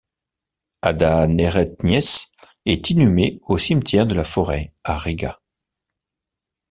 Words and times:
Ada 0.81 1.27
Neretniece 1.27 2.25
est 2.65 2.89
inhumée 2.89 3.37
au 3.43 3.59
cimetière 3.59 4.07
de 4.07 4.15
la 4.15 4.23
Forêt 4.23 4.73
à 4.83 4.97
Riga. 4.97 5.39